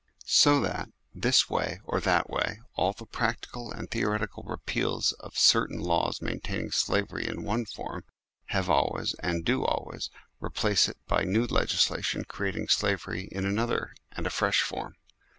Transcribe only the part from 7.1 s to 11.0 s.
in one form, have always, and do always, replace it